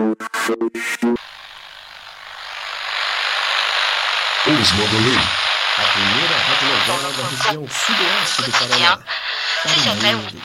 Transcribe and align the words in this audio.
Os 0.00 0.08
Mandolin, 4.72 5.20
a 5.76 5.84
primeira 5.92 6.36
radionovela 6.38 7.12
da 7.12 7.28
região 7.28 7.68
sudoeste 7.68 8.42
do 8.44 8.52
Paraná. 8.52 8.96
Para 9.62 9.92
o 9.92 9.96
mundo. 10.16 10.40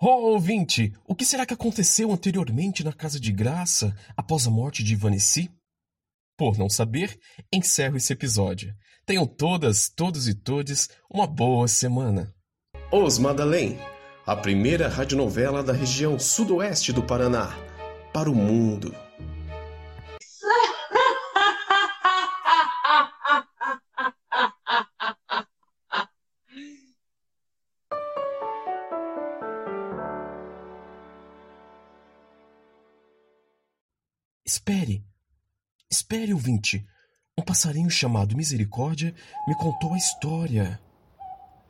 Oh, 0.00 0.32
ouvinte, 0.32 0.94
o 1.06 1.14
que 1.14 1.26
será 1.26 1.44
que 1.44 1.52
aconteceu 1.52 2.10
anteriormente 2.10 2.82
na 2.82 2.94
Casa 2.94 3.20
de 3.20 3.30
Graça 3.30 3.94
após 4.16 4.46
a 4.46 4.50
morte 4.50 4.82
de 4.82 4.94
Ivaneci? 4.94 5.50
Por 6.40 6.56
não 6.56 6.70
saber, 6.70 7.18
encerro 7.52 7.98
esse 7.98 8.14
episódio. 8.14 8.72
Tenham 9.04 9.26
todas, 9.26 9.90
todos 9.94 10.26
e 10.26 10.32
todes 10.32 10.88
uma 11.12 11.26
boa 11.26 11.68
semana. 11.68 12.34
Os 12.90 13.18
Madalém, 13.18 13.78
a 14.24 14.34
primeira 14.34 14.88
radionovela 14.88 15.62
da 15.62 15.74
região 15.74 16.18
sudoeste 16.18 16.94
do 16.94 17.02
Paraná, 17.02 17.54
para 18.10 18.30
o 18.30 18.34
mundo. 18.34 18.94
Espere, 36.10 36.34
ouvinte. 36.34 36.84
Um 37.38 37.42
passarinho 37.42 37.88
chamado 37.88 38.36
Misericórdia 38.36 39.14
me 39.46 39.54
contou 39.54 39.94
a 39.94 39.96
história. 39.96 40.80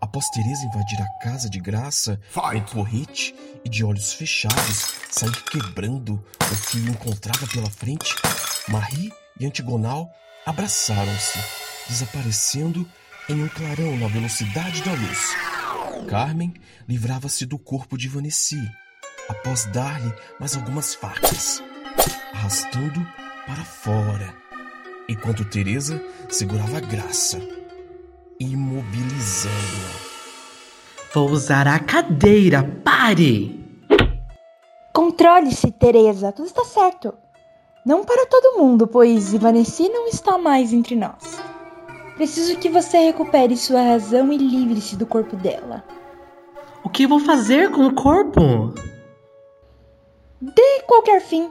Após 0.01 0.31
Teresa 0.31 0.65
invadir 0.65 0.99
a 1.03 1.19
casa 1.23 1.51
de 1.51 1.61
graça, 1.61 2.19
em 2.55 2.63
porrete 2.63 3.35
e 3.63 3.69
de 3.69 3.85
olhos 3.85 4.15
fechados 4.15 4.95
sair 5.11 5.45
quebrando 5.45 6.15
o 6.15 6.71
que 6.71 6.79
encontrava 6.79 7.47
pela 7.49 7.69
frente, 7.69 8.15
Marie 8.67 9.13
e 9.39 9.45
Antigonal 9.45 10.11
abraçaram-se, 10.47 11.39
desaparecendo 11.87 12.89
em 13.29 13.43
um 13.43 13.49
clarão 13.49 13.95
na 13.99 14.09
velocidade 14.09 14.83
da 14.83 14.93
luz. 14.93 15.37
Carmen 16.09 16.55
livrava-se 16.89 17.45
do 17.45 17.59
corpo 17.59 17.99
de 17.99 18.09
Vanessa, 18.09 18.57
após 19.29 19.67
dar-lhe 19.67 20.15
mais 20.39 20.57
algumas 20.57 20.95
facas, 20.95 21.63
arrastando 22.33 23.07
para 23.51 23.65
fora, 23.65 24.33
enquanto 25.09 25.45
Teresa 25.45 26.01
segurava 26.29 26.77
a 26.77 26.81
graça 26.81 27.41
imobilizando-a. 28.39 30.11
Vou 31.13 31.29
usar 31.31 31.67
a 31.67 31.81
cadeira. 31.81 32.63
Pare! 32.85 33.59
Controle-se, 34.95 35.73
Teresa. 35.73 36.31
Tudo 36.31 36.47
está 36.47 36.65
certo. 36.65 37.13
Não 37.85 38.05
para 38.05 38.25
todo 38.27 38.57
mundo, 38.57 38.87
pois 38.87 39.35
Ivaneci 39.35 39.89
não 39.89 40.07
está 40.07 40.39
mais 40.39 40.73
entre 40.73 40.95
nós. 40.95 41.43
Preciso 42.15 42.57
que 42.57 42.69
você 42.69 42.99
recupere 42.99 43.57
sua 43.57 43.83
razão 43.83 44.33
e 44.33 44.39
livre-se 44.39 44.95
do 44.97 45.07
corpo 45.07 45.35
dela. 45.35 45.83
O 46.85 46.89
que 46.89 47.05
vou 47.05 47.19
fazer 47.19 47.73
com 47.73 47.89
o 47.89 47.95
corpo? 47.95 48.73
De 50.41 50.83
qualquer 50.87 51.21
fim. 51.21 51.51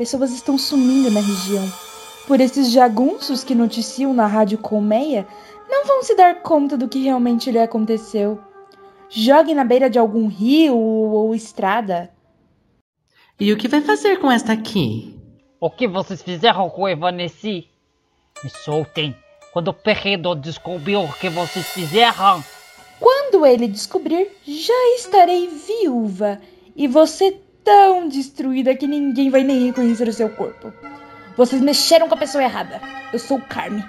Pessoas 0.00 0.32
estão 0.32 0.56
sumindo 0.56 1.10
na 1.10 1.20
região. 1.20 1.70
Por 2.26 2.40
esses 2.40 2.72
jagunços 2.72 3.44
que 3.44 3.54
noticiam 3.54 4.14
na 4.14 4.26
rádio 4.26 4.56
Colmeia, 4.56 5.28
não 5.68 5.84
vão 5.84 6.02
se 6.02 6.14
dar 6.14 6.40
conta 6.40 6.74
do 6.74 6.88
que 6.88 7.02
realmente 7.02 7.50
lhe 7.50 7.58
aconteceu. 7.58 8.40
Jogue 9.10 9.52
na 9.52 9.62
beira 9.62 9.90
de 9.90 9.98
algum 9.98 10.26
rio 10.26 10.74
ou 10.74 11.34
estrada. 11.34 12.10
E 13.38 13.52
o 13.52 13.58
que 13.58 13.68
vai 13.68 13.82
fazer 13.82 14.18
com 14.18 14.32
esta 14.32 14.54
aqui? 14.54 15.20
O 15.60 15.68
que 15.68 15.86
vocês 15.86 16.22
fizeram 16.22 16.70
com 16.70 16.88
Evaneci? 16.88 17.68
Me 18.42 18.48
soltem 18.48 19.14
quando 19.52 19.68
o 19.68 19.74
Perredo 19.74 20.34
descobrir 20.34 20.96
o 20.96 21.12
que 21.12 21.28
vocês 21.28 21.66
fizeram. 21.66 22.42
Quando 22.98 23.44
ele 23.44 23.68
descobrir, 23.68 24.30
já 24.46 24.94
estarei 24.96 25.46
viúva 25.48 26.40
e 26.74 26.88
você 26.88 27.38
tão 27.64 28.08
destruída 28.08 28.74
que 28.74 28.86
ninguém 28.86 29.30
vai 29.30 29.42
nem 29.42 29.66
reconhecer 29.66 30.08
o 30.08 30.12
seu 30.12 30.28
corpo. 30.30 30.72
Vocês 31.36 31.62
mexeram 31.62 32.08
com 32.08 32.14
a 32.14 32.18
pessoa 32.18 32.44
errada. 32.44 32.80
Eu 33.12 33.18
sou 33.18 33.40
Carme. 33.40 33.84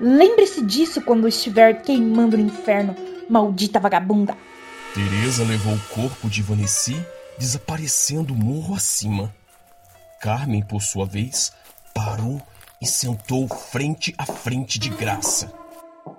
Lembre-se 0.00 0.64
disso 0.64 1.00
quando 1.00 1.28
estiver 1.28 1.82
queimando 1.82 2.36
no 2.36 2.44
inferno, 2.44 2.96
maldita 3.28 3.78
vagabunda. 3.78 4.36
Teresa 4.92 5.44
levou 5.44 5.74
o 5.74 5.80
corpo 5.94 6.28
de 6.28 6.42
Vanessa, 6.42 6.92
desaparecendo 7.38 8.34
morro 8.34 8.74
acima. 8.74 9.32
Carmen, 10.20 10.62
por 10.62 10.82
sua 10.82 11.06
vez, 11.06 11.52
parou 11.94 12.40
e 12.80 12.86
sentou 12.86 13.46
frente 13.48 14.14
a 14.18 14.26
frente 14.26 14.78
de 14.78 14.88
graça. 14.88 15.52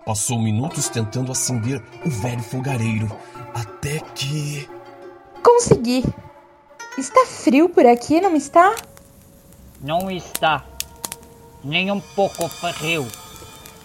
Passou 0.05 0.39
minutos 0.39 0.89
tentando 0.89 1.31
acender 1.31 1.81
o 2.05 2.09
velho 2.09 2.41
fogareiro, 2.41 3.11
até 3.53 3.99
que. 3.99 4.69
Consegui. 5.43 6.03
Está 6.97 7.25
frio 7.25 7.67
por 7.67 7.85
aqui, 7.85 8.21
não 8.21 8.35
está? 8.35 8.73
Não 9.81 10.09
está. 10.09 10.63
Nem 11.61 11.91
um 11.91 11.99
pouco 11.99 12.47
frio. 12.47 13.05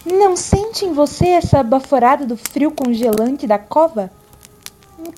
Não 0.05 0.37
sente 0.37 0.85
em 0.85 0.93
você 0.93 1.27
essa 1.27 1.61
baforada 1.61 2.25
do 2.25 2.37
frio 2.37 2.71
congelante 2.71 3.45
da 3.45 3.59
cova? 3.59 4.09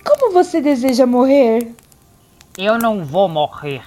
Como 0.04 0.34
você 0.34 0.60
deseja 0.60 1.06
morrer? 1.06 1.72
Eu 2.58 2.80
não 2.80 3.06
vou 3.06 3.30
morrer. 3.30 3.84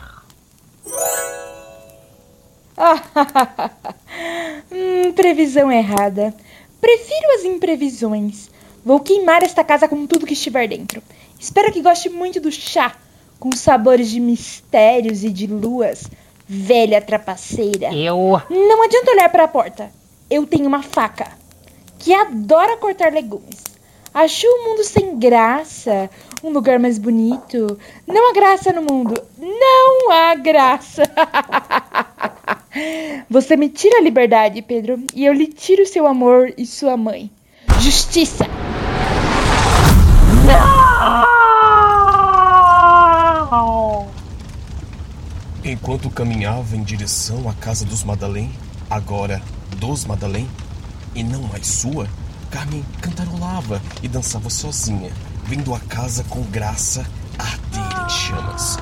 hum, 4.71 5.13
previsão 5.15 5.73
errada. 5.73 6.33
Prefiro 6.81 7.35
as 7.35 7.45
imprevisões. 7.45 8.51
Vou 8.85 9.01
queimar 9.01 9.43
esta 9.43 9.65
casa 9.65 9.89
com 9.89 10.07
tudo 10.07 10.27
que 10.27 10.35
estiver 10.35 10.69
dentro. 10.69 11.03
Espero 11.41 11.73
que 11.73 11.83
goste 11.83 12.09
muito 12.09 12.41
do 12.41 12.53
chá, 12.53 12.95
com 13.39 13.53
sabores 13.53 14.11
de 14.11 14.21
mistérios 14.21 15.25
e 15.25 15.31
de 15.31 15.47
luas. 15.47 16.09
Velha 16.49 17.01
trapaceira. 17.01 17.93
Eu. 17.93 18.41
Não 18.51 18.85
adianta 18.85 19.11
olhar 19.11 19.29
para 19.29 19.45
a 19.45 19.49
porta 19.49 19.91
eu 20.31 20.47
tenho 20.47 20.67
uma 20.67 20.83
faca 20.83 21.29
que 21.99 22.13
adora 22.13 22.77
cortar 22.77 23.13
legumes. 23.13 23.65
Achou 24.13 24.51
o 24.51 24.65
mundo 24.65 24.83
sem 24.83 25.19
graça, 25.19 26.11
um 26.43 26.51
lugar 26.51 26.79
mais 26.79 26.99
bonito. 26.99 27.79
Não 28.07 28.31
há 28.31 28.33
graça 28.33 28.73
no 28.73 28.83
mundo. 28.83 29.15
Não 29.39 30.11
há 30.11 30.35
graça. 30.35 31.03
Você 33.29 33.57
me 33.57 33.69
tira 33.69 33.99
a 33.99 34.03
liberdade, 34.03 34.63
Pedro, 34.63 35.03
e 35.15 35.25
eu 35.25 35.33
lhe 35.33 35.47
tiro 35.47 35.87
seu 35.87 36.07
amor 36.07 36.53
e 36.57 36.65
sua 36.65 36.97
mãe. 36.97 37.31
Justiça! 37.81 38.66
Enquanto 45.97 46.15
caminhava 46.15 46.77
em 46.77 46.83
direção 46.83 47.49
à 47.49 47.55
casa 47.55 47.87
dos 47.87 48.05
Madalém, 48.05 48.53
agora 48.91 49.41
dos 49.79 50.05
Madalém, 50.05 50.47
e 51.15 51.25
não 51.25 51.45
mais 51.45 51.67
sua, 51.67 52.07
Carmen 52.51 52.85
cantarolava 53.01 53.81
e 54.03 54.07
dançava 54.07 54.51
sozinha, 54.51 55.11
vendo 55.45 55.75
a 55.75 55.81
casa 55.81 56.23
com 56.25 56.43
graça 56.43 57.07
arder 57.39 58.05
em 58.05 58.11
chamas. 58.11 58.77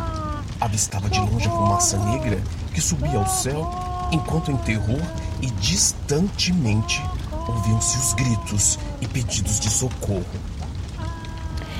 Avistava 0.60 1.08
de 1.08 1.20
longe 1.20 1.46
a 1.46 1.52
fumaça 1.52 1.96
negra 1.98 2.42
que 2.74 2.80
subia 2.80 3.16
ao 3.16 3.28
céu, 3.28 3.70
enquanto 4.10 4.50
em 4.50 4.56
terror 4.56 5.00
e 5.40 5.46
distantemente 5.52 7.00
ouviam-se 7.46 7.96
os 7.96 8.12
gritos 8.14 8.76
e 9.00 9.06
pedidos 9.06 9.60
de 9.60 9.70
socorro. 9.70 10.26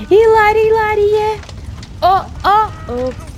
Hilari, 0.09 0.61
hilari, 0.61 1.15
é! 1.17 1.41
Oh, 2.01 2.25
oh, 2.45 2.93
oh! 2.93 3.34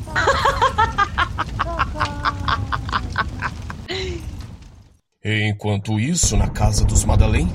Enquanto 5.29 5.99
isso, 5.99 6.37
na 6.37 6.49
casa 6.49 6.85
dos 6.85 7.05
Madalém, 7.05 7.49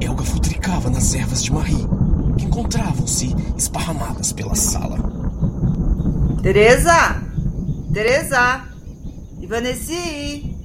Elga 0.00 0.24
futricava 0.24 0.88
nas 0.88 1.12
ervas 1.12 1.44
de 1.44 1.52
Marie, 1.52 1.86
que 2.38 2.46
encontravam-se 2.46 3.36
esparramadas 3.54 4.32
pela 4.32 4.54
sala. 4.54 4.96
Teresa! 6.42 7.22
Teresa! 7.92 8.66
Ivaneci! 9.42 10.56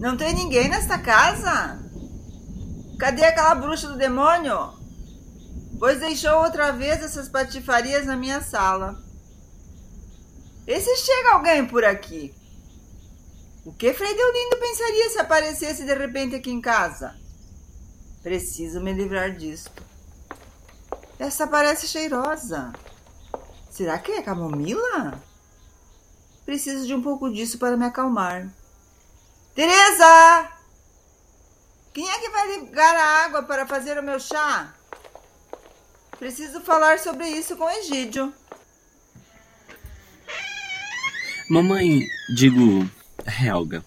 Não 0.00 0.16
tem 0.16 0.32
ninguém 0.32 0.70
nesta 0.70 0.96
casa? 0.98 1.78
Cadê 2.98 3.26
aquela 3.26 3.54
bruxa 3.54 3.86
do 3.86 3.98
demônio? 3.98 4.72
Pois 5.78 6.00
deixou 6.00 6.42
outra 6.42 6.72
vez 6.72 7.02
essas 7.02 7.28
patifarias 7.28 8.06
na 8.06 8.16
minha 8.16 8.40
sala. 8.40 8.98
E 10.66 10.80
se 10.80 10.96
chega 10.96 11.34
alguém 11.34 11.66
por 11.66 11.84
aqui? 11.84 12.34
O 13.66 13.72
que 13.72 13.92
Frei 13.92 14.14
Deolindo 14.14 14.58
pensaria 14.58 15.10
se 15.10 15.18
aparecesse 15.18 15.84
de 15.84 15.92
repente 15.92 16.36
aqui 16.36 16.52
em 16.52 16.60
casa? 16.60 17.18
Preciso 18.22 18.80
me 18.80 18.92
livrar 18.92 19.32
disto. 19.32 19.82
Essa 21.18 21.48
parece 21.48 21.88
cheirosa. 21.88 22.72
Será 23.68 23.98
que 23.98 24.12
é 24.12 24.22
camomila? 24.22 25.20
Preciso 26.44 26.86
de 26.86 26.94
um 26.94 27.02
pouco 27.02 27.28
disso 27.28 27.58
para 27.58 27.76
me 27.76 27.84
acalmar. 27.84 28.48
Teresa! 29.52 30.48
Quem 31.92 32.08
é 32.08 32.20
que 32.20 32.30
vai 32.30 32.58
ligar 32.58 32.94
a 32.94 33.24
água 33.24 33.42
para 33.42 33.66
fazer 33.66 33.98
o 33.98 34.02
meu 34.02 34.20
chá? 34.20 34.72
Preciso 36.20 36.60
falar 36.60 37.00
sobre 37.00 37.26
isso 37.26 37.56
com 37.56 37.68
Egídio. 37.68 38.32
Mamãe, 41.50 42.06
digo, 42.32 42.88
Helga, 43.26 43.84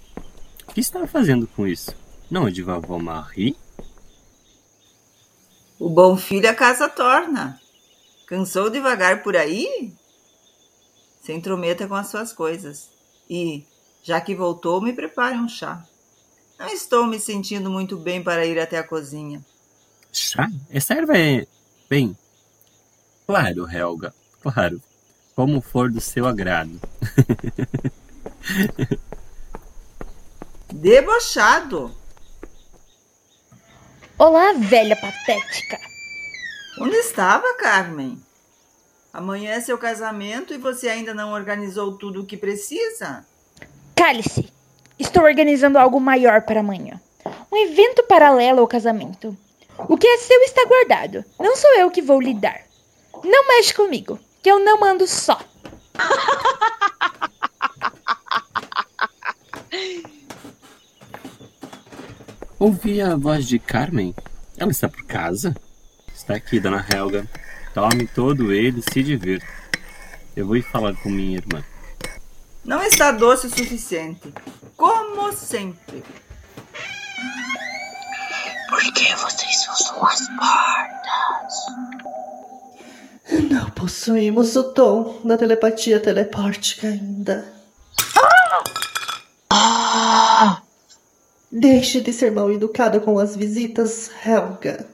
o 0.68 0.74
que 0.74 0.82
estava 0.82 1.08
fazendo 1.08 1.48
com 1.48 1.66
isso? 1.66 1.96
Não 2.30 2.48
é 2.48 2.52
de 2.52 2.62
vovó 2.62 3.00
Marie? 3.00 3.56
O 5.80 5.90
bom 5.90 6.18
filho 6.18 6.50
a 6.50 6.54
casa 6.54 6.90
torna. 6.90 7.60
Cansou 8.28 8.70
de 8.70 8.80
vagar 8.80 9.24
por 9.24 9.36
aí? 9.36 9.94
Se 11.22 11.34
intrometa 11.34 11.88
com 11.88 11.96
as 11.96 12.08
suas 12.08 12.34
coisas. 12.34 12.90
E, 13.30 13.66
já 14.04 14.20
que 14.20 14.36
voltou, 14.36 14.82
me 14.82 14.94
prepare 14.94 15.38
um 15.38 15.48
chá. 15.48 15.84
Não 16.60 16.68
estou 16.68 17.08
me 17.08 17.20
sentindo 17.20 17.70
muito 17.70 17.98
bem 17.98 18.22
para 18.22 18.46
ir 18.46 18.60
até 18.60 18.78
a 18.78 18.84
cozinha. 18.84 19.44
Chá? 20.12 20.50
Essa 20.70 20.96
erva 20.96 21.18
é. 21.18 21.48
Bem. 21.90 22.16
Claro, 23.26 23.70
Helga. 23.70 24.14
Claro. 24.42 24.82
Como 25.36 25.62
for 25.62 25.90
do 25.90 26.02
seu 26.02 26.28
agrado. 26.28 26.80
Debochado. 30.72 31.92
Olá, 34.18 34.54
velha 34.54 34.96
patética. 34.96 35.80
Onde 36.80 36.96
estava, 36.98 37.56
Carmen? 37.56 38.22
Amanhã 39.12 39.54
é 39.54 39.62
seu 39.62 39.80
casamento 39.80 40.54
e 40.54 40.60
você 40.60 40.88
ainda 40.88 41.14
não 41.14 41.34
organizou 41.34 41.98
tudo 41.98 42.22
o 42.22 42.26
que 42.26 42.38
precisa? 42.38 43.26
Cale-se. 43.96 44.54
Estou 45.00 45.24
organizando 45.24 45.80
algo 45.80 46.00
maior 46.00 46.44
para 46.44 46.60
amanhã. 46.60 47.02
Um 47.52 47.58
evento 47.58 48.04
paralelo 48.04 48.60
ao 48.60 48.68
casamento. 48.68 49.36
O 49.76 49.98
que 49.98 50.08
é 50.08 50.18
seu 50.18 50.40
está 50.44 50.66
guardado. 50.66 51.26
Não 51.40 51.56
sou 51.56 51.72
eu 51.78 51.90
que 51.90 52.02
vou 52.02 52.22
lidar. 52.22 52.62
Não 53.24 53.48
mexe 53.48 53.74
comigo, 53.74 54.20
que 54.44 54.52
eu 54.52 54.60
não 54.60 54.84
ando 54.84 55.08
só. 55.08 55.40
Ouvi 62.60 63.02
a 63.02 63.16
voz 63.16 63.48
de 63.48 63.58
Carmen. 63.58 64.14
Ela 64.58 64.72
está 64.72 64.90
por 64.90 65.06
casa? 65.06 65.56
Está 66.14 66.36
aqui, 66.36 66.60
dona 66.60 66.86
Helga. 66.94 67.26
Tome 67.74 68.06
todo 68.06 68.52
ele 68.52 68.82
e 68.82 68.92
se 68.92 69.02
divirta. 69.02 69.48
Eu 70.36 70.46
vou 70.46 70.58
ir 70.58 70.62
falar 70.64 70.94
com 70.98 71.08
minha 71.10 71.38
irmã. 71.38 71.64
Não 72.66 72.84
está 72.84 73.14
doce 73.14 73.48
o 73.48 73.50
suficiente. 73.50 74.34
Como 74.76 75.32
sempre. 75.32 76.04
Por 78.68 78.94
que 78.94 79.16
vocês 79.16 79.68
usam 79.80 80.06
as 80.06 80.28
portas? 80.28 81.54
Não 83.50 83.70
possuímos 83.70 84.58
o 84.58 84.64
dom 84.74 85.22
da 85.24 85.38
telepatia 85.38 85.98
telepórtica 85.98 86.88
ainda. 86.88 87.54
Ah! 88.18 88.79
Deixe 91.52 92.00
de 92.00 92.14
ser 92.14 92.32
mal 92.32 92.52
educada 92.52 93.00
com 93.00 93.18
as 93.18 93.36
visitas, 93.36 94.12
Helga. 94.24 94.86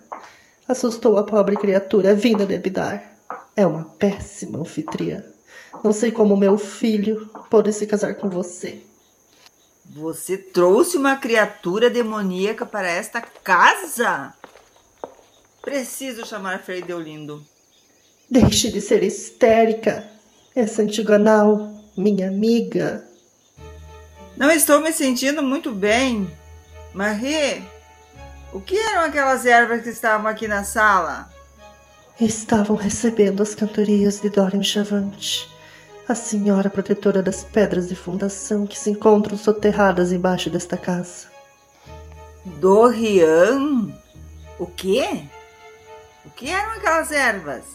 Assustou 0.65 1.17
a 1.17 1.23
pobre 1.23 1.57
criatura 1.57 2.15
vinda 2.15 2.45
de 2.45 2.55
Abidar. 2.55 3.11
É 3.57 3.67
uma 3.67 3.83
péssima 3.83 4.59
anfitriã. 4.59 5.21
Não 5.83 5.91
sei 5.91 6.11
como 6.11 6.37
meu 6.37 6.57
filho 6.57 7.29
pôde 7.49 7.73
se 7.73 7.85
casar 7.85 8.15
com 8.15 8.29
você. 8.29 8.81
Você 9.85 10.37
trouxe 10.37 10.95
uma 10.95 11.17
criatura 11.17 11.89
demoníaca 11.89 12.65
para 12.65 12.89
esta 12.89 13.21
casa? 13.21 14.33
Preciso 15.61 16.25
chamar 16.25 16.63
Frei 16.63 16.81
Deolindo. 16.81 17.45
Deixe 18.29 18.71
de 18.71 18.79
ser 18.79 19.03
histérica. 19.03 20.09
Essa 20.55 20.81
antigonal, 20.81 21.69
minha 21.97 22.29
amiga. 22.29 23.05
Não 24.37 24.49
estou 24.49 24.79
me 24.79 24.93
sentindo 24.93 25.43
muito 25.43 25.71
bem. 25.71 26.29
Marie, 26.95 27.61
o 28.53 28.61
que 28.61 28.77
eram 28.77 29.01
aquelas 29.01 29.45
ervas 29.45 29.81
que 29.81 29.89
estavam 29.89 30.27
aqui 30.27 30.47
na 30.47 30.63
sala? 30.63 31.29
Estavam 32.17 32.77
recebendo 32.77 33.43
as 33.43 33.53
cantorias 33.53 34.21
de 34.21 34.29
Dorian 34.29 34.63
Chavante, 34.63 35.45
a 36.07 36.15
senhora 36.15 36.69
protetora 36.69 37.21
das 37.21 37.43
pedras 37.43 37.89
de 37.89 37.97
fundação 37.97 38.65
que 38.65 38.79
se 38.79 38.91
encontram 38.91 39.37
soterradas 39.37 40.13
embaixo 40.13 40.49
desta 40.49 40.77
casa. 40.77 41.27
Dorian? 42.45 43.93
O 44.57 44.65
quê? 44.65 45.25
O 46.23 46.29
que 46.29 46.49
eram 46.49 46.77
aquelas 46.77 47.11
ervas? 47.11 47.65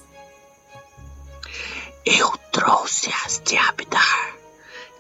Eu 2.07 2.31
trouxe-as 2.51 3.43
de 3.45 3.59
Abdar. 3.59 4.35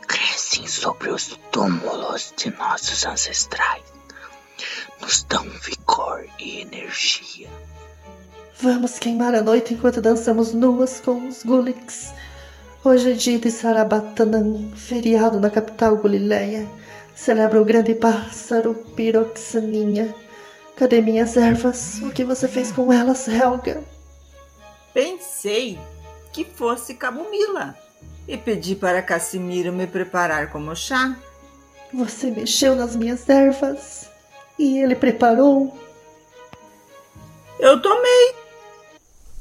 Crescem 0.06 0.66
sobre 0.66 1.08
os 1.08 1.38
túmulos 1.50 2.34
de 2.37 2.50
nossos 2.50 3.06
ancestrais. 3.06 4.00
Nos 5.00 5.22
dão 5.22 5.44
vigor 5.44 6.24
e 6.38 6.60
energia. 6.60 7.48
Vamos 8.60 8.98
queimar 8.98 9.34
a 9.34 9.40
noite 9.40 9.72
enquanto 9.72 10.02
dançamos 10.02 10.52
nuas 10.52 11.00
com 11.00 11.28
os 11.28 11.42
Guliks. 11.42 12.12
Hoje 12.84 13.12
é 13.12 13.14
dia 13.14 13.38
de 13.38 13.50
Sarabatanã, 13.50 14.70
feriado 14.76 15.40
na 15.40 15.48
capital 15.48 15.96
Galileia. 15.96 16.68
Celebra 17.14 17.60
o 17.60 17.64
grande 17.64 17.94
pássaro 17.94 18.74
Piroxaninha. 18.94 20.14
Cadê 20.76 21.00
minhas 21.00 21.36
ervas? 21.36 22.00
O 22.02 22.10
que 22.10 22.24
você 22.24 22.46
fez 22.46 22.70
com 22.70 22.92
elas, 22.92 23.28
Helga? 23.28 23.82
Pensei 24.92 25.78
que 26.32 26.44
fosse 26.44 26.94
camomila 26.94 27.74
e 28.28 28.36
pedi 28.36 28.74
para 28.74 29.02
Cassimiro 29.02 29.72
me 29.72 29.86
preparar 29.86 30.50
como 30.50 30.74
chá. 30.76 31.16
Você 31.92 32.30
mexeu 32.30 32.76
nas 32.76 32.94
minhas 32.94 33.28
ervas 33.28 34.11
e 34.61 34.79
ele 34.79 34.95
preparou. 34.95 35.75
Eu 37.59 37.81
tomei. 37.81 38.35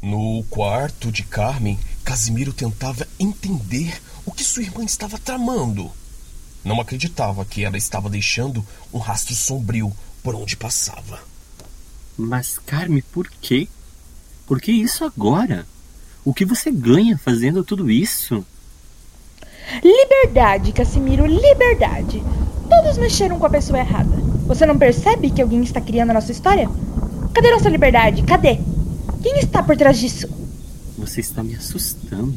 No 0.01 0.45
quarto 0.49 1.11
de 1.11 1.23
Carmen, 1.23 1.77
Casimiro 2.05 2.53
tentava 2.53 3.05
entender 3.19 4.01
o 4.25 4.31
que 4.31 4.45
sua 4.45 4.63
irmã 4.63 4.81
estava 4.81 5.19
tramando. 5.19 5.91
Não 6.63 6.79
acreditava 6.79 7.43
que 7.43 7.65
ela 7.65 7.77
estava 7.77 8.09
deixando 8.09 8.65
um 8.93 8.97
rastro 8.97 9.35
sombrio 9.35 9.91
por 10.23 10.35
onde 10.35 10.55
passava. 10.55 11.19
Mas, 12.17 12.57
Carmen, 12.57 13.03
por 13.11 13.29
quê? 13.41 13.67
Por 14.47 14.61
que 14.61 14.71
isso 14.71 15.03
agora? 15.03 15.67
O 16.23 16.33
que 16.33 16.45
você 16.45 16.71
ganha 16.71 17.17
fazendo 17.17 17.61
tudo 17.61 17.91
isso? 17.91 18.45
Liberdade, 19.83 20.71
Casimiro, 20.71 21.25
liberdade. 21.25 22.23
Todos 22.69 22.97
mexeram 22.97 23.37
com 23.37 23.45
a 23.45 23.49
pessoa 23.49 23.79
errada. 23.79 24.38
Você 24.49 24.65
não 24.65 24.79
percebe 24.79 25.29
que 25.29 25.43
alguém 25.43 25.61
está 25.61 25.79
criando 25.79 26.09
a 26.09 26.15
nossa 26.15 26.31
história? 26.31 26.67
Cadê 27.35 27.51
nossa 27.51 27.69
liberdade? 27.69 28.23
Cadê? 28.23 28.57
Quem 29.21 29.37
está 29.37 29.61
por 29.61 29.77
trás 29.77 29.99
disso? 29.99 30.27
Você 30.97 31.21
está 31.21 31.43
me 31.43 31.53
assustando. 31.53 32.35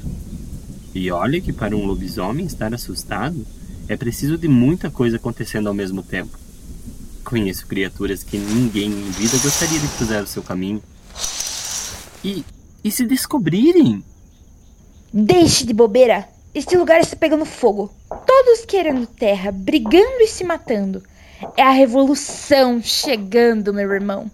E 0.95 1.11
olha 1.11 1.41
que 1.41 1.55
para 1.55 1.75
um 1.75 1.87
lobisomem 1.87 2.45
estar 2.45 2.75
assustado 2.75 3.47
é 3.89 3.97
preciso 3.97 4.37
de 4.37 4.47
muita 4.47 4.91
coisa 4.91 5.17
acontecendo 5.17 5.69
ao 5.69 5.75
mesmo 5.75 6.03
tempo. 6.03 6.39
Conheço 7.25 7.67
criaturas 7.67 8.23
que 8.23 8.37
ninguém 8.37 8.91
em 8.91 9.11
vida 9.13 9.39
gostaria 9.39 9.81
de 9.81 9.89
cruzar 9.97 10.23
o 10.23 10.27
seu 10.27 10.43
caminho. 10.43 10.83
E. 12.23 12.45
e 12.85 12.91
se 12.91 13.07
descobrirem? 13.07 14.05
Deixe 15.11 15.65
de 15.65 15.73
bobeira. 15.73 16.29
Este 16.55 16.77
lugar 16.77 17.01
está 17.01 17.17
pegando 17.17 17.47
fogo. 17.47 17.91
Todos 18.27 18.67
querendo 18.67 19.07
terra, 19.07 19.51
brigando 19.51 20.21
e 20.21 20.29
se 20.29 20.45
matando. 20.45 21.03
É 21.57 21.63
a 21.63 21.71
revolução 21.71 22.81
chegando, 22.83 23.75
meu 23.75 23.91
irmão. 23.93 24.31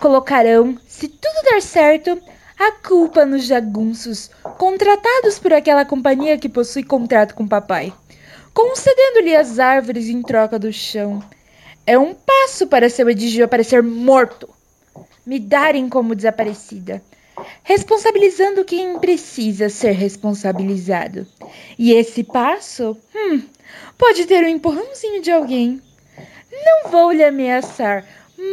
Colocarão, 0.00 0.78
se 0.86 1.08
tudo 1.08 1.44
der 1.44 1.62
certo, 1.62 2.20
a 2.58 2.72
culpa 2.72 3.26
nos 3.26 3.44
jagunços, 3.44 4.30
contratados 4.58 5.38
por 5.38 5.52
aquela 5.52 5.84
companhia 5.84 6.38
que 6.38 6.48
possui 6.48 6.82
contrato 6.82 7.34
com 7.34 7.46
papai, 7.46 7.92
concedendo-lhe 8.52 9.34
as 9.34 9.58
árvores 9.58 10.08
em 10.08 10.22
troca 10.22 10.58
do 10.58 10.72
chão. 10.72 11.22
É 11.86 11.98
um 11.98 12.14
passo 12.14 12.66
para 12.66 12.88
seu 12.88 13.08
Edigio 13.10 13.44
aparecer 13.44 13.82
morto, 13.82 14.48
me 15.26 15.38
darem 15.38 15.88
como 15.88 16.14
desaparecida, 16.14 17.02
responsabilizando 17.62 18.64
quem 18.64 18.98
precisa 18.98 19.68
ser 19.68 19.92
responsabilizado. 19.92 21.26
E 21.78 21.92
esse 21.92 22.22
passo, 22.22 22.96
hum, 23.14 23.42
pode 23.98 24.26
ter 24.26 24.44
um 24.44 24.48
empurrãozinho 24.48 25.20
de 25.20 25.30
alguém. 25.30 25.82
Não 26.64 26.90
vou 26.90 27.12
lhe 27.12 27.24
ameaçar, 27.24 28.04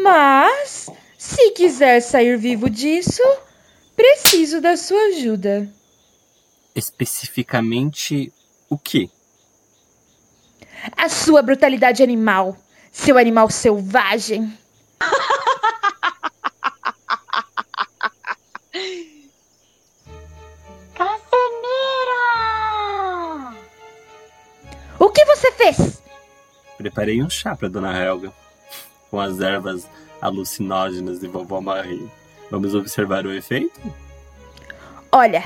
mas 0.04 0.90
se 1.18 1.52
quiser 1.52 2.02
sair 2.02 2.38
vivo 2.38 2.70
disso, 2.70 3.22
Preciso 4.02 4.60
da 4.60 4.76
sua 4.78 5.00
ajuda. 5.10 5.72
Especificamente 6.74 8.34
o 8.68 8.76
quê? 8.76 9.10
A 10.98 11.08
sua 11.08 11.44
brutalidade 11.44 12.02
animal, 12.02 12.58
seu 12.92 13.16
animal 13.16 13.50
selvagem. 13.52 14.58
Preparei 26.82 27.22
um 27.22 27.30
chá 27.30 27.56
para 27.56 27.70
Dona 27.70 27.96
Helga, 27.96 28.34
com 29.12 29.20
as 29.20 29.40
ervas 29.40 29.88
alucinógenas 30.20 31.20
de 31.20 31.28
vovó 31.28 31.62
Marie. 31.62 32.10
Vamos 32.50 32.74
observar 32.74 33.24
o 33.24 33.32
efeito? 33.32 33.80
Olha, 35.12 35.44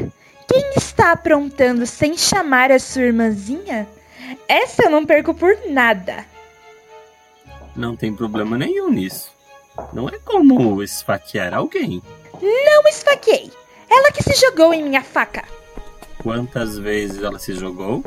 quem 0.47 0.71
está 0.77 1.11
aprontando 1.11 1.85
sem 1.85 2.17
chamar 2.17 2.71
a 2.71 2.79
sua 2.79 3.01
irmãzinha? 3.01 3.85
Essa 4.47 4.83
eu 4.83 4.89
não 4.89 5.05
perco 5.05 5.33
por 5.33 5.53
nada. 5.69 6.25
Não 7.75 7.97
tem 7.97 8.15
problema 8.15 8.57
nenhum 8.57 8.89
nisso. 8.89 9.29
Não 9.91 10.07
é 10.07 10.17
como 10.19 10.81
esfaquear 10.81 11.53
alguém. 11.53 12.01
Não 12.41 12.87
esfaquei. 12.87 13.51
Ela 13.89 14.09
que 14.13 14.23
se 14.23 14.33
jogou 14.39 14.73
em 14.73 14.83
minha 14.83 15.03
faca. 15.03 15.43
Quantas 16.23 16.77
vezes 16.77 17.21
ela 17.21 17.37
se 17.37 17.53
jogou? 17.55 18.05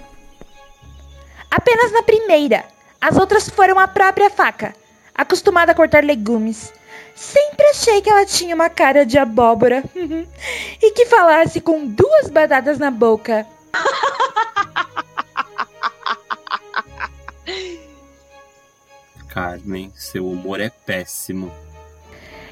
Apenas 1.51 1.93
na 1.93 2.03
primeira. 2.03 2.78
As 3.01 3.17
outras 3.17 3.49
foram 3.49 3.79
a 3.79 3.87
própria 3.87 4.29
faca. 4.31 4.75
Acostumada 5.15 5.73
a 5.73 5.75
cortar 5.75 6.05
legumes. 6.05 6.73
Sempre 7.15 7.67
achei 7.67 8.01
que 8.01 8.11
ela 8.11 8.25
tinha 8.25 8.55
uma 8.55 8.69
cara 8.69 9.05
de 9.05 9.19
abóbora. 9.19 9.83
e 9.95 10.91
que 10.93 11.07
falasse 11.07 11.61
com 11.61 11.87
duas 11.87 12.29
batatas 12.31 12.79
na 12.79 12.91
boca. 12.91 13.47
Carmen, 19.29 19.93
seu 19.95 20.29
humor 20.29 20.61
é 20.61 20.71
péssimo. 20.71 21.53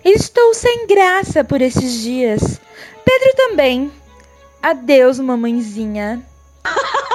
Estou 0.04 0.54
sem 0.54 0.86
graça 0.86 1.42
por 1.42 1.60
esses 1.60 2.00
dias. 2.00 2.60
Pedro 3.04 3.36
também. 3.36 3.92
Adeus, 4.62 5.18
mamãezinha. 5.18 6.24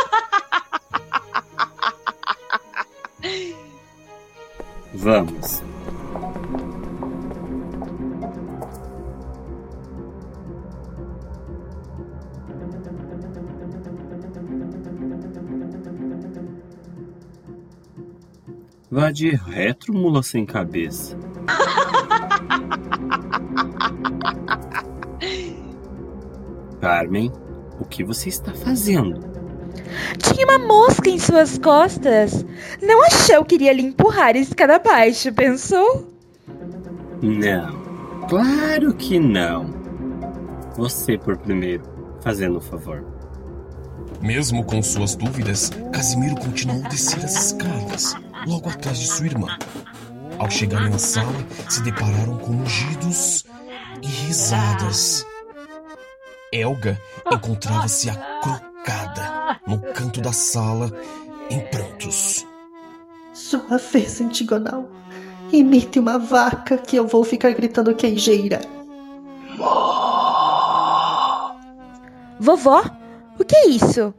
Vamos. 5.01 5.63
Vá 18.91 19.09
de 19.09 19.31
retro, 19.31 19.91
mula 19.91 20.21
sem 20.21 20.45
cabeça. 20.45 21.17
Carmen, 26.79 27.31
o 27.79 27.85
que 27.85 28.03
você 28.03 28.29
está 28.29 28.53
fazendo? 28.53 29.30
Tinha 30.17 30.45
uma 30.45 30.59
mosca 30.59 31.09
em 31.09 31.19
suas 31.19 31.57
costas. 31.57 32.45
Não 32.81 33.03
achou 33.05 33.45
que 33.45 33.55
iria 33.55 33.73
lhe 33.73 33.83
empurrar 33.83 34.35
a 34.35 34.39
escada 34.39 34.75
abaixo, 34.75 35.33
pensou? 35.33 36.07
Não, 37.21 38.25
claro 38.27 38.93
que 38.93 39.19
não. 39.19 39.73
Você 40.75 41.17
por 41.17 41.37
primeiro, 41.37 41.83
fazendo 42.21 42.57
o 42.57 42.61
favor. 42.61 43.05
Mesmo 44.21 44.63
com 44.63 44.81
suas 44.81 45.15
dúvidas, 45.15 45.71
Casimiro 45.91 46.35
continuou 46.35 46.83
a 46.85 46.89
descer 46.89 47.23
as 47.23 47.47
escadas, 47.47 48.15
logo 48.45 48.69
atrás 48.69 48.99
de 48.99 49.07
sua 49.07 49.25
irmã. 49.25 49.57
Ao 50.37 50.49
chegarem 50.49 50.89
na 50.89 50.97
sala, 50.97 51.33
se 51.69 51.81
depararam 51.83 52.37
com 52.37 52.53
mugidos 52.53 53.45
e 54.01 54.07
risadas. 54.07 55.25
Elga 56.51 56.99
encontrava-se 57.31 58.09
acrocada 58.09 59.40
no 59.65 59.79
canto 59.93 60.21
da 60.21 60.31
sala, 60.31 60.91
em 61.49 61.59
prantos. 61.59 62.45
Sua 63.33 63.77
vez, 63.77 64.19
Antigonal. 64.21 64.89
Imite 65.51 65.99
uma 65.99 66.17
vaca 66.17 66.77
que 66.77 66.95
eu 66.95 67.07
vou 67.07 67.23
ficar 67.23 67.51
gritando 67.51 67.95
queijeira. 67.95 68.61
Vovó, 72.39 72.83
o 73.37 73.43
que 73.43 73.55
é 73.55 73.67
isso? 73.67 74.13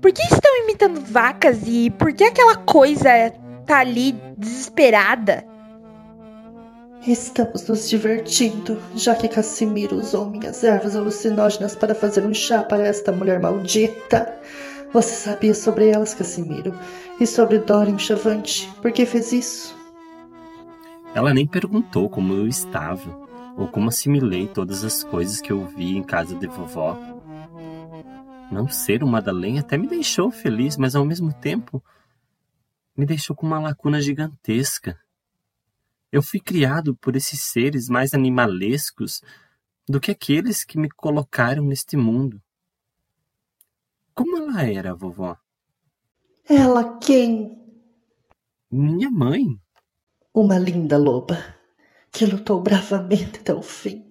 Por 0.00 0.12
que 0.12 0.22
estão 0.22 0.64
imitando 0.64 1.00
vacas 1.00 1.58
e 1.66 1.90
por 1.90 2.12
que 2.12 2.24
aquela 2.24 2.56
coisa 2.56 3.32
tá 3.66 3.80
ali 3.80 4.12
desesperada? 4.36 5.44
Estamos 7.06 7.66
nos 7.68 7.88
divertindo, 7.88 8.80
já 8.94 9.14
que 9.14 9.28
Cassimiro 9.28 9.96
usou 9.96 10.26
minhas 10.26 10.62
ervas 10.64 10.96
alucinógenas 10.96 11.74
para 11.76 11.94
fazer 11.94 12.24
um 12.24 12.34
chá 12.34 12.62
para 12.62 12.86
esta 12.86 13.12
mulher 13.12 13.40
maldita. 13.40 14.38
Você 14.92 15.14
sabia 15.14 15.54
sobre 15.54 15.88
elas, 15.88 16.14
Cassimiro? 16.14 16.72
E 17.20 17.26
sobre 17.26 17.58
Dorian 17.58 17.98
Chavante? 17.98 18.68
Por 18.80 18.90
que 18.90 19.04
fez 19.04 19.32
isso? 19.32 19.76
Ela 21.14 21.34
nem 21.34 21.46
perguntou 21.46 22.08
como 22.08 22.32
eu 22.32 22.46
estava, 22.46 23.10
ou 23.56 23.68
como 23.68 23.88
assimilei 23.88 24.48
todas 24.48 24.84
as 24.84 25.04
coisas 25.04 25.40
que 25.40 25.52
eu 25.52 25.66
vi 25.66 25.96
em 25.96 26.02
casa 26.02 26.34
de 26.34 26.46
vovó. 26.46 26.96
Não 28.50 28.66
ser 28.66 29.02
uma 29.02 29.12
Madalena 29.12 29.60
até 29.60 29.76
me 29.76 29.86
deixou 29.86 30.30
feliz, 30.30 30.78
mas 30.78 30.94
ao 30.94 31.04
mesmo 31.04 31.34
tempo 31.34 31.84
me 32.96 33.04
deixou 33.04 33.36
com 33.36 33.46
uma 33.46 33.60
lacuna 33.60 34.00
gigantesca. 34.00 34.98
Eu 36.10 36.22
fui 36.22 36.40
criado 36.40 36.96
por 36.96 37.14
esses 37.14 37.42
seres 37.42 37.88
mais 37.88 38.14
animalescos 38.14 39.20
do 39.86 40.00
que 40.00 40.10
aqueles 40.10 40.64
que 40.64 40.78
me 40.78 40.88
colocaram 40.88 41.62
neste 41.64 41.96
mundo. 41.96 42.40
Como 44.18 44.36
ela 44.36 44.64
era, 44.64 44.96
vovó? 44.96 45.36
Ela 46.50 46.98
quem? 46.98 47.56
Minha 48.68 49.08
mãe. 49.08 49.44
Uma 50.34 50.58
linda 50.58 50.98
loba 50.98 51.38
que 52.10 52.26
lutou 52.26 52.60
bravamente 52.60 53.38
até 53.38 53.54
o 53.54 53.62
fim, 53.62 54.04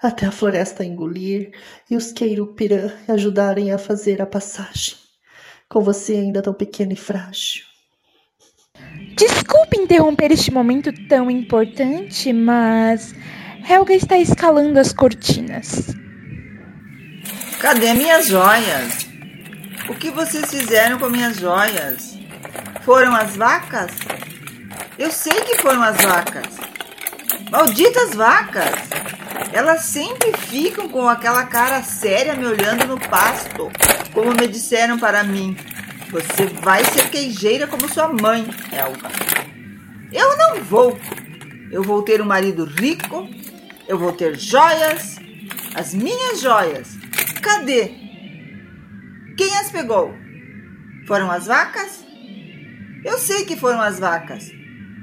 até 0.00 0.26
a 0.26 0.30
floresta 0.30 0.84
engolir 0.84 1.50
e 1.90 1.96
os 1.96 2.12
Queirupirã 2.12 2.92
ajudarem 3.08 3.72
a 3.72 3.78
fazer 3.78 4.22
a 4.22 4.26
passagem. 4.26 4.94
Com 5.68 5.80
você 5.80 6.12
ainda 6.12 6.40
tão 6.40 6.54
pequena 6.54 6.92
e 6.92 6.96
frágil. 6.96 7.64
Desculpe 9.16 9.76
interromper 9.76 10.30
este 10.30 10.52
momento 10.52 10.92
tão 11.08 11.28
importante, 11.28 12.32
mas 12.32 13.12
Helga 13.68 13.92
está 13.92 14.16
escalando 14.16 14.78
as 14.78 14.92
cortinas. 14.92 15.88
Cadê 17.60 17.92
minhas 17.94 18.28
joias? 18.28 19.01
O 19.88 19.94
que 19.94 20.10
vocês 20.10 20.48
fizeram 20.48 20.98
com 20.98 21.08
minhas 21.08 21.38
joias? 21.38 22.16
Foram 22.84 23.14
as 23.16 23.36
vacas? 23.36 23.90
Eu 24.96 25.10
sei 25.10 25.40
que 25.42 25.58
foram 25.58 25.82
as 25.82 26.00
vacas. 26.00 26.56
Malditas 27.50 28.14
vacas! 28.14 28.72
Elas 29.52 29.82
sempre 29.82 30.32
ficam 30.38 30.88
com 30.88 31.08
aquela 31.08 31.44
cara 31.46 31.82
séria 31.82 32.34
me 32.34 32.46
olhando 32.46 32.86
no 32.86 33.00
pasto, 33.08 33.70
como 34.14 34.32
me 34.32 34.46
disseram 34.46 34.98
para 34.98 35.24
mim. 35.24 35.56
Você 36.10 36.46
vai 36.46 36.84
ser 36.84 37.10
queijeira 37.10 37.66
como 37.66 37.92
sua 37.92 38.08
mãe, 38.08 38.46
Elva. 38.70 39.10
Eu 40.12 40.36
não 40.38 40.62
vou. 40.62 40.98
Eu 41.70 41.82
vou 41.82 42.02
ter 42.02 42.20
um 42.20 42.26
marido 42.26 42.64
rico, 42.64 43.28
eu 43.88 43.98
vou 43.98 44.12
ter 44.12 44.38
joias, 44.38 45.16
as 45.74 45.92
minhas 45.92 46.40
joias. 46.40 46.90
Cadê? 47.40 48.01
Quem 49.36 49.56
as 49.58 49.70
pegou? 49.70 50.12
Foram 51.06 51.30
as 51.30 51.46
vacas? 51.46 52.04
Eu 53.04 53.18
sei 53.18 53.44
que 53.44 53.56
foram 53.56 53.80
as 53.80 53.98
vacas. 53.98 54.50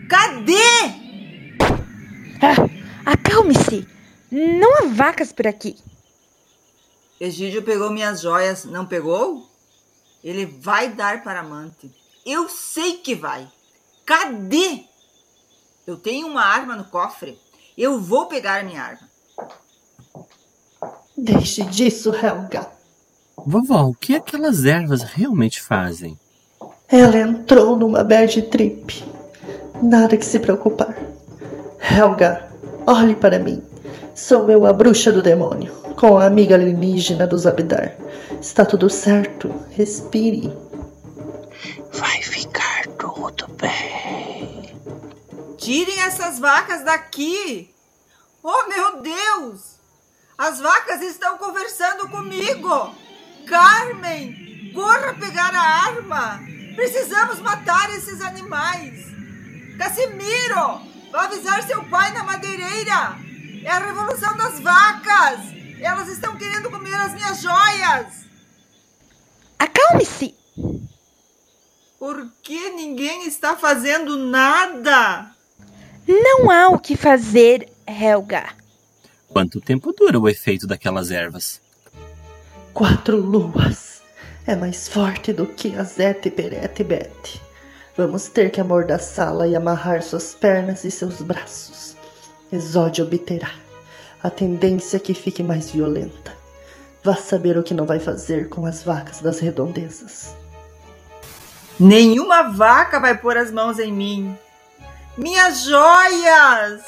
Cadê? 0.10 0.56
Ah, 2.42 3.12
acalme-se! 3.12 3.88
Não 4.32 4.78
há 4.78 4.86
vacas 4.88 5.32
por 5.32 5.48
aqui. 5.48 5.78
Egídio 7.20 7.64
pegou 7.64 7.90
minhas 7.90 8.22
joias, 8.22 8.64
não 8.64 8.86
pegou? 8.86 9.50
Ele 10.24 10.46
vai 10.46 10.90
dar 10.94 11.24
para 11.24 11.42
Amante. 11.42 11.92
Eu 12.26 12.48
sei 12.48 12.98
que 12.98 13.16
vai. 13.16 13.48
Cadê? 14.06 14.84
Eu 15.86 15.98
tenho 15.98 16.28
uma 16.28 16.44
arma 16.44 16.76
no 16.76 16.86
cofre. 16.86 17.38
Eu 17.78 18.00
vou 18.00 18.28
pegar 18.28 18.64
minha 18.64 18.84
arma. 18.84 19.10
Deixe 21.18 21.64
disso, 21.64 22.14
Helga. 22.14 22.79
Vovó, 23.46 23.84
o 23.84 23.93
que 23.93 24.15
aquelas 24.15 24.65
ervas 24.65 25.03
realmente 25.03 25.62
fazem? 25.62 26.17
Ela 26.88 27.17
entrou 27.17 27.75
numa 27.75 28.03
bad 28.03 28.41
trip. 28.43 29.03
Nada 29.81 30.17
que 30.17 30.25
se 30.25 30.39
preocupar. 30.39 30.98
Helga, 31.79 32.51
olhe 32.86 33.15
para 33.15 33.39
mim. 33.39 33.63
Sou 34.15 34.50
eu, 34.50 34.65
a 34.65 34.74
bruxa 34.74 35.12
do 35.12 35.22
demônio, 35.22 35.72
com 35.96 36.17
a 36.17 36.25
amiga 36.25 36.55
alienígena 36.55 37.25
dos 37.25 37.46
Abdar. 37.46 37.96
Está 38.41 38.65
tudo 38.65 38.89
certo. 38.89 39.53
Respire. 39.72 40.51
Vai 41.93 42.22
ficar 42.22 42.88
tudo 42.98 43.48
bem. 43.53 44.75
Tirem 45.58 46.01
essas 46.01 46.39
vacas 46.39 46.84
daqui! 46.84 47.74
Oh, 48.41 48.67
meu 48.67 49.01
Deus! 49.01 49.75
As 50.38 50.60
vacas 50.60 51.01
estão 51.01 51.38
conversando 51.38 52.10
comigo! 52.10 52.93
Carmen, 53.50 54.72
corra 54.75 55.15
pegar 55.15 55.53
a 55.56 55.88
arma! 55.88 56.39
Precisamos 56.75 57.39
matar 57.39 57.89
esses 57.96 58.22
animais! 58.22 59.06
Casimiro, 59.75 60.82
vá 61.12 61.24
avisar 61.24 61.63
seu 61.63 61.84
pai 61.86 62.13
na 62.13 62.24
madeireira! 62.24 63.18
É 63.63 63.72
a 63.72 63.79
revolução 63.79 64.38
das 64.38 64.60
vacas! 64.60 65.39
Elas 65.82 66.08
estão 66.10 66.38
querendo 66.38 66.70
comer 66.70 66.94
as 66.94 67.15
minhas 67.15 67.41
joias! 67.41 68.27
Acalme-se! 69.58 70.36
Por 71.98 72.32
que 72.44 72.70
ninguém 72.70 73.25
está 73.25 73.58
fazendo 73.58 74.15
nada? 74.15 75.32
Não 76.08 76.51
há 76.51 76.70
o 76.70 76.79
que 76.79 76.96
fazer, 76.96 77.68
Helga. 77.88 78.48
Quanto 79.27 79.60
tempo 79.60 79.91
dura 79.91 80.20
o 80.20 80.29
efeito 80.29 80.68
daquelas 80.68 81.10
ervas? 81.10 81.60
Quatro 82.80 83.18
luas. 83.18 84.02
É 84.48 84.56
mais 84.56 84.88
forte 84.88 85.34
do 85.34 85.46
que 85.46 85.76
a 85.76 85.84
Zete 85.84 86.32
Perete 86.32 86.82
Bete. 86.82 87.42
Vamos 87.98 88.30
ter 88.30 88.52
que 88.52 88.62
amordaçá-la 88.62 89.46
e 89.48 89.54
amarrar 89.54 90.02
suas 90.02 90.34
pernas 90.34 90.86
e 90.86 90.90
seus 90.90 91.22
braços. 91.22 91.98
Exódio 92.50 93.04
obterá. 93.04 93.52
A 94.24 94.30
tendência 94.30 94.96
é 94.96 95.00
que 95.02 95.14
fique 95.14 95.44
mais 95.44 95.70
violenta. 95.70 96.32
Vá 97.04 97.18
saber 97.18 97.58
o 97.58 97.64
que 97.64 97.74
não 97.74 97.86
vai 97.86 98.00
fazer 98.00 98.48
com 98.48 98.66
as 98.66 98.82
vacas 98.82 99.20
das 99.20 99.40
redondezas. 99.40 100.34
Nenhuma 101.78 102.44
vaca 102.44 102.98
vai 102.98 103.18
pôr 103.18 103.36
as 103.36 103.52
mãos 103.52 103.78
em 103.78 103.92
mim. 103.92 104.38
Minhas 105.18 105.64
joias! 105.66 106.82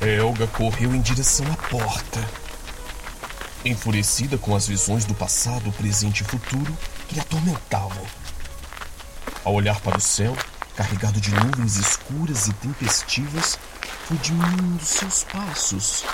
Helga 0.00 0.46
correu 0.46 0.94
em 0.94 1.02
direção 1.02 1.44
à 1.52 1.68
porta. 1.68 2.41
Enfurecida 3.64 4.36
com 4.36 4.56
as 4.56 4.66
visões 4.66 5.04
do 5.04 5.14
passado, 5.14 5.70
presente 5.72 6.22
e 6.22 6.24
futuro 6.24 6.76
que 7.06 7.14
lhe 7.14 7.20
atormentavam. 7.20 8.02
Ao 9.44 9.54
olhar 9.54 9.80
para 9.80 9.98
o 9.98 10.00
céu, 10.00 10.36
carregado 10.74 11.20
de 11.20 11.30
nuvens 11.32 11.76
escuras 11.76 12.48
e 12.48 12.52
tempestivas, 12.54 13.56
foi 14.06 14.16
diminuindo 14.16 14.84
seus 14.84 15.22
passos 15.24 16.04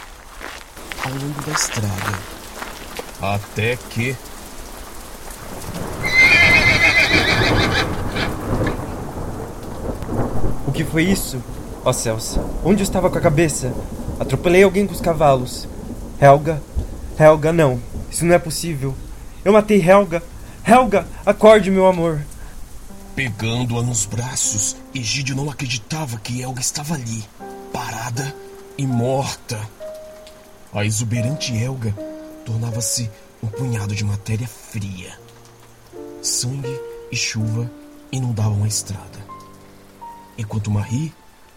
ao 1.02 1.10
longo 1.10 1.42
da 1.42 1.52
estrada. 1.52 2.18
Até 3.20 3.76
que. 3.76 4.14
O 10.66 10.72
que 10.72 10.84
foi 10.84 11.04
isso? 11.04 11.42
Ó 11.82 11.88
oh, 11.88 11.92
céus, 11.94 12.38
onde 12.62 12.82
eu 12.82 12.84
estava 12.84 13.08
com 13.08 13.16
a 13.16 13.22
cabeça? 13.22 13.72
Atropelei 14.20 14.62
alguém 14.62 14.86
com 14.86 14.92
os 14.92 15.00
cavalos. 15.00 15.66
Helga? 16.20 16.60
Helga, 17.18 17.52
não. 17.52 17.80
Isso 18.10 18.24
não 18.24 18.34
é 18.34 18.38
possível. 18.38 18.94
Eu 19.44 19.52
matei 19.52 19.80
Helga. 19.80 20.22
Helga, 20.64 21.06
acorde, 21.26 21.70
meu 21.70 21.86
amor. 21.86 22.20
Pegando-a 23.16 23.82
nos 23.82 24.06
braços, 24.06 24.76
Egídio 24.94 25.34
não 25.34 25.50
acreditava 25.50 26.18
que 26.18 26.40
Helga 26.40 26.60
estava 26.60 26.94
ali, 26.94 27.24
parada 27.72 28.34
e 28.76 28.86
morta. 28.86 29.58
A 30.72 30.84
exuberante 30.84 31.56
Helga 31.56 31.92
tornava-se 32.44 33.10
um 33.42 33.48
punhado 33.48 33.94
de 33.94 34.04
matéria 34.04 34.46
fria. 34.46 35.18
Sangue 36.22 36.80
e 37.10 37.16
chuva 37.16 37.68
inundavam 38.12 38.62
a 38.62 38.68
estrada. 38.68 39.26
Enquanto 40.36 40.70
Marie, 40.70 41.12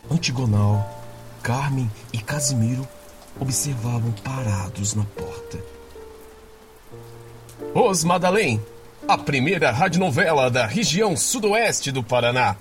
Antigonal, 0.09 1.05
Carmen 1.43 1.91
e 2.11 2.17
Casimiro 2.17 2.87
observavam 3.39 4.11
parados 4.23 4.95
na 4.95 5.03
porta. 5.03 5.30
Os 7.73 8.03
Madalém, 8.03 8.61
a 9.07 9.17
primeira 9.17 9.71
radionovela 9.71 10.51
da 10.51 10.65
região 10.65 11.15
sudoeste 11.15 11.89
do 11.89 12.03
Paraná. 12.03 12.57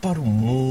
Para 0.00 0.20
o 0.20 0.24
mundo 0.24 0.69